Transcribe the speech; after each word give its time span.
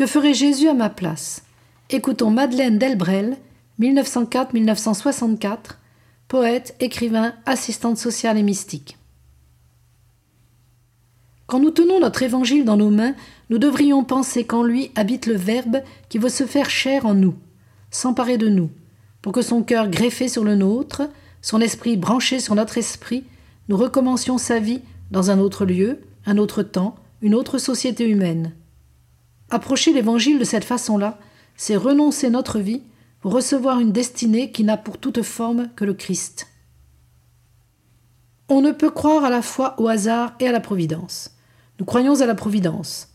Que 0.00 0.06
ferait 0.06 0.32
Jésus 0.32 0.66
à 0.66 0.72
ma 0.72 0.88
place? 0.88 1.42
Écoutons 1.90 2.30
Madeleine 2.30 2.78
Delbrel, 2.78 3.36
1904-1964, 3.80 5.76
poète, 6.26 6.74
écrivain, 6.80 7.34
assistante 7.44 7.98
sociale 7.98 8.38
et 8.38 8.42
mystique. 8.42 8.96
Quand 11.46 11.60
nous 11.60 11.70
tenons 11.70 12.00
notre 12.00 12.22
évangile 12.22 12.64
dans 12.64 12.78
nos 12.78 12.88
mains, 12.88 13.14
nous 13.50 13.58
devrions 13.58 14.02
penser 14.02 14.44
qu'en 14.44 14.62
lui 14.62 14.90
habite 14.94 15.26
le 15.26 15.36
Verbe 15.36 15.82
qui 16.08 16.16
veut 16.16 16.30
se 16.30 16.46
faire 16.46 16.70
chair 16.70 17.04
en 17.04 17.12
nous, 17.12 17.34
s'emparer 17.90 18.38
de 18.38 18.48
nous, 18.48 18.70
pour 19.20 19.34
que 19.34 19.42
son 19.42 19.62
cœur 19.62 19.90
greffé 19.90 20.28
sur 20.28 20.44
le 20.44 20.54
nôtre, 20.54 21.10
son 21.42 21.60
esprit 21.60 21.98
branché 21.98 22.40
sur 22.40 22.54
notre 22.54 22.78
esprit, 22.78 23.24
nous 23.68 23.76
recommencions 23.76 24.38
sa 24.38 24.60
vie 24.60 24.80
dans 25.10 25.30
un 25.30 25.38
autre 25.38 25.66
lieu, 25.66 26.00
un 26.24 26.38
autre 26.38 26.62
temps, 26.62 26.94
une 27.20 27.34
autre 27.34 27.58
société 27.58 28.08
humaine. 28.08 28.54
Approcher 29.50 29.92
l'Évangile 29.92 30.38
de 30.38 30.44
cette 30.44 30.64
façon-là, 30.64 31.18
c'est 31.56 31.76
renoncer 31.76 32.30
notre 32.30 32.60
vie 32.60 32.82
pour 33.20 33.32
recevoir 33.32 33.80
une 33.80 33.92
destinée 33.92 34.52
qui 34.52 34.64
n'a 34.64 34.76
pour 34.76 34.98
toute 34.98 35.22
forme 35.22 35.68
que 35.76 35.84
le 35.84 35.94
Christ. 35.94 36.46
On 38.48 38.62
ne 38.62 38.72
peut 38.72 38.90
croire 38.90 39.24
à 39.24 39.30
la 39.30 39.42
fois 39.42 39.80
au 39.80 39.88
hasard 39.88 40.34
et 40.40 40.48
à 40.48 40.52
la 40.52 40.60
providence. 40.60 41.36
Nous 41.78 41.84
croyons 41.84 42.20
à 42.20 42.26
la 42.26 42.34
providence. 42.34 43.08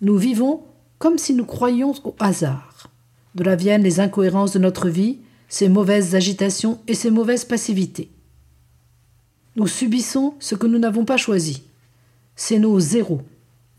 Nous 0.00 0.16
vivons 0.16 0.64
comme 0.98 1.18
si 1.18 1.34
nous 1.34 1.44
croyions 1.44 1.94
au 2.04 2.14
hasard. 2.18 2.88
De 3.34 3.44
là 3.44 3.56
viennent 3.56 3.82
les 3.82 4.00
incohérences 4.00 4.52
de 4.52 4.58
notre 4.58 4.88
vie, 4.88 5.18
ses 5.48 5.68
mauvaises 5.68 6.14
agitations 6.14 6.80
et 6.86 6.94
ses 6.94 7.10
mauvaises 7.10 7.44
passivités. 7.44 8.10
Nous 9.56 9.66
subissons 9.66 10.34
ce 10.38 10.54
que 10.54 10.66
nous 10.66 10.78
n'avons 10.78 11.04
pas 11.04 11.16
choisi. 11.16 11.62
C'est 12.36 12.58
nos 12.58 12.78
zéros. 12.78 13.22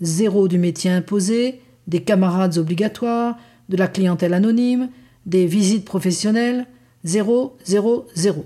Zéro 0.02 0.48
du 0.48 0.58
métier 0.58 0.92
imposé, 0.92 1.62
des 1.90 2.02
camarades 2.02 2.58
obligatoires, 2.58 3.36
de 3.68 3.76
la 3.76 3.88
clientèle 3.88 4.34
anonyme, 4.34 4.90
des 5.26 5.46
visites 5.46 5.86
professionnelles. 5.86 6.68
Zéro, 7.04 7.58
zéro, 7.66 8.06
zéro. 8.16 8.46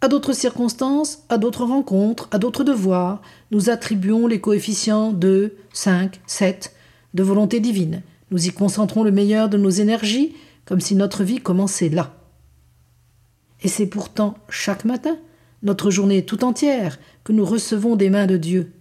À 0.00 0.08
d'autres 0.08 0.34
circonstances, 0.34 1.22
à 1.30 1.38
d'autres 1.38 1.64
rencontres, 1.64 2.28
à 2.30 2.38
d'autres 2.38 2.64
devoirs, 2.64 3.22
nous 3.52 3.70
attribuons 3.70 4.26
les 4.26 4.40
coefficients 4.40 5.12
2, 5.12 5.56
5, 5.72 6.20
7 6.26 6.74
de 7.14 7.22
volonté 7.22 7.60
divine. 7.60 8.02
Nous 8.30 8.46
y 8.46 8.52
concentrons 8.52 9.02
le 9.02 9.12
meilleur 9.12 9.48
de 9.48 9.56
nos 9.56 9.70
énergies, 9.70 10.34
comme 10.66 10.80
si 10.80 10.94
notre 10.94 11.24
vie 11.24 11.40
commençait 11.40 11.88
là. 11.88 12.12
Et 13.62 13.68
c'est 13.68 13.86
pourtant 13.86 14.34
chaque 14.50 14.84
matin, 14.84 15.16
notre 15.62 15.90
journée 15.90 16.24
tout 16.24 16.44
entière, 16.44 16.98
que 17.22 17.32
nous 17.32 17.44
recevons 17.44 17.96
des 17.96 18.10
mains 18.10 18.26
de 18.26 18.36
Dieu. 18.36 18.72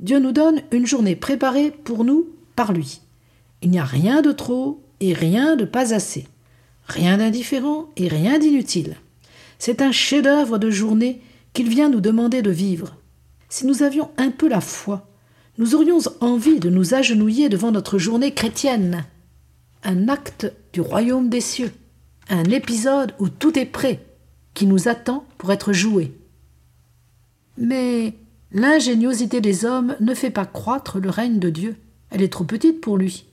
Dieu 0.00 0.20
nous 0.20 0.32
donne 0.32 0.62
une 0.70 0.86
journée 0.86 1.16
préparée 1.16 1.70
pour 1.70 2.04
nous 2.04 2.30
par 2.56 2.72
lui. 2.72 3.01
Il 3.62 3.70
n'y 3.70 3.78
a 3.78 3.84
rien 3.84 4.22
de 4.22 4.32
trop 4.32 4.82
et 5.00 5.12
rien 5.12 5.56
de 5.56 5.64
pas 5.64 5.94
assez, 5.94 6.26
rien 6.86 7.18
d'indifférent 7.18 7.88
et 7.96 8.08
rien 8.08 8.38
d'inutile. 8.38 8.96
C'est 9.58 9.80
un 9.80 9.92
chef-d'œuvre 9.92 10.58
de 10.58 10.70
journée 10.70 11.20
qu'il 11.52 11.68
vient 11.68 11.88
nous 11.88 12.00
demander 12.00 12.42
de 12.42 12.50
vivre. 12.50 12.96
Si 13.48 13.66
nous 13.66 13.82
avions 13.82 14.10
un 14.16 14.30
peu 14.30 14.48
la 14.48 14.60
foi, 14.60 15.08
nous 15.58 15.74
aurions 15.74 15.98
envie 16.20 16.58
de 16.58 16.70
nous 16.70 16.94
agenouiller 16.94 17.48
devant 17.48 17.70
notre 17.70 17.98
journée 17.98 18.32
chrétienne. 18.32 19.04
Un 19.84 20.08
acte 20.08 20.52
du 20.72 20.80
royaume 20.80 21.28
des 21.28 21.40
cieux, 21.40 21.72
un 22.30 22.44
épisode 22.44 23.14
où 23.18 23.28
tout 23.28 23.58
est 23.58 23.66
prêt, 23.66 24.04
qui 24.54 24.66
nous 24.66 24.88
attend 24.88 25.24
pour 25.38 25.52
être 25.52 25.72
joué. 25.72 26.12
Mais 27.58 28.14
l'ingéniosité 28.50 29.40
des 29.40 29.64
hommes 29.64 29.94
ne 30.00 30.14
fait 30.14 30.30
pas 30.30 30.46
croître 30.46 30.98
le 30.98 31.10
règne 31.10 31.38
de 31.38 31.50
Dieu. 31.50 31.76
Elle 32.10 32.22
est 32.22 32.32
trop 32.32 32.44
petite 32.44 32.80
pour 32.80 32.96
lui. 32.96 33.26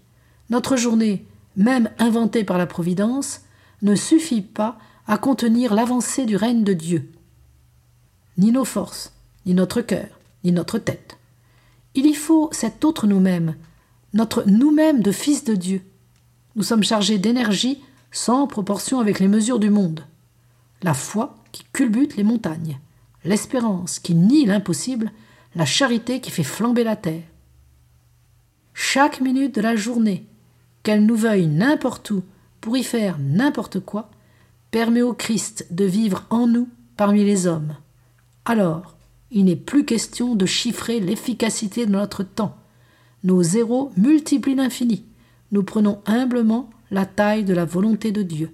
Notre 0.49 0.77
journée, 0.77 1.25
même 1.55 1.89
inventée 1.99 2.43
par 2.43 2.57
la 2.57 2.65
Providence, 2.65 3.41
ne 3.81 3.95
suffit 3.95 4.41
pas 4.41 4.77
à 5.07 5.17
contenir 5.17 5.73
l'avancée 5.73 6.25
du 6.25 6.35
règne 6.35 6.63
de 6.63 6.73
Dieu. 6.73 7.11
Ni 8.37 8.51
nos 8.51 8.65
forces, 8.65 9.13
ni 9.45 9.53
notre 9.53 9.81
cœur, 9.81 10.07
ni 10.43 10.51
notre 10.51 10.79
tête. 10.79 11.17
Il 11.95 12.05
y 12.05 12.13
faut 12.13 12.49
cet 12.51 12.85
autre 12.85 13.07
nous-mêmes, 13.07 13.55
notre 14.13 14.43
nous-mêmes 14.47 15.01
de 15.01 15.11
fils 15.11 15.43
de 15.43 15.55
Dieu. 15.55 15.81
Nous 16.55 16.63
sommes 16.63 16.83
chargés 16.83 17.17
d'énergie 17.17 17.81
sans 18.11 18.47
proportion 18.47 18.99
avec 18.99 19.19
les 19.19 19.27
mesures 19.27 19.59
du 19.59 19.69
monde. 19.69 20.05
La 20.81 20.93
foi 20.93 21.35
qui 21.51 21.63
culbute 21.73 22.15
les 22.15 22.23
montagnes, 22.23 22.79
l'espérance 23.23 23.99
qui 23.99 24.15
nie 24.15 24.45
l'impossible, 24.45 25.11
la 25.55 25.65
charité 25.65 26.21
qui 26.21 26.31
fait 26.31 26.43
flamber 26.43 26.83
la 26.83 26.95
terre. 26.95 27.23
Chaque 28.73 29.21
minute 29.21 29.55
de 29.55 29.61
la 29.61 29.75
journée, 29.75 30.25
qu'elle 30.83 31.05
nous 31.05 31.15
veuille 31.15 31.47
n'importe 31.47 32.11
où 32.11 32.23
pour 32.61 32.77
y 32.77 32.83
faire 32.83 33.17
n'importe 33.19 33.79
quoi, 33.79 34.09
permet 34.71 35.01
au 35.01 35.13
Christ 35.13 35.67
de 35.71 35.85
vivre 35.85 36.25
en 36.29 36.47
nous 36.47 36.67
parmi 36.97 37.23
les 37.23 37.47
hommes. 37.47 37.75
Alors, 38.45 38.95
il 39.31 39.45
n'est 39.45 39.55
plus 39.55 39.85
question 39.85 40.35
de 40.35 40.45
chiffrer 40.45 40.99
l'efficacité 40.99 41.85
de 41.85 41.91
notre 41.91 42.23
temps. 42.23 42.55
Nos 43.23 43.43
zéros 43.43 43.91
multiplient 43.97 44.55
l'infini. 44.55 45.05
Nous 45.51 45.63
prenons 45.63 46.01
humblement 46.05 46.69
la 46.91 47.05
taille 47.05 47.43
de 47.43 47.53
la 47.53 47.65
volonté 47.65 48.11
de 48.11 48.23
Dieu. 48.23 48.51